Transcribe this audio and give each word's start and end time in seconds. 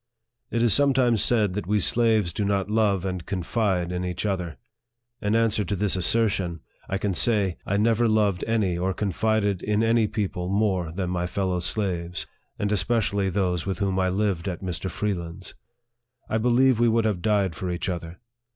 It 0.49 0.63
is 0.63 0.73
sometimes 0.73 1.21
said 1.23 1.53
that 1.53 1.67
we 1.67 1.79
slaves 1.79 2.33
do 2.33 2.43
not 2.43 2.71
love 2.71 3.05
and 3.05 3.23
con 3.23 3.43
fide 3.43 3.91
in 3.91 4.03
each 4.03 4.25
other. 4.25 4.57
In 5.21 5.35
answer 5.35 5.63
to 5.63 5.75
this 5.75 5.95
assertion, 5.95 6.61
I 6.89 6.97
can 6.97 7.13
say, 7.13 7.57
I 7.67 7.77
never 7.77 8.07
loved 8.07 8.43
any 8.47 8.79
or 8.79 8.95
confided 8.95 9.61
in 9.61 9.83
any 9.83 10.07
people 10.07 10.49
more 10.49 10.91
than 10.91 11.11
my 11.11 11.27
fellow 11.27 11.59
slaves, 11.59 12.25
and 12.57 12.71
especially 12.71 13.29
those 13.29 13.67
with 13.67 13.77
whom 13.77 13.99
I 13.99 14.09
lived 14.09 14.47
at 14.47 14.63
Mr. 14.63 14.89
Freeland's. 14.89 15.53
I 16.27 16.39
believe 16.39 16.79
we 16.79 16.89
would 16.89 17.05
have 17.05 17.21
died 17.21 17.53
for 17.53 17.69
each 17.69 17.87
other. 17.87 18.19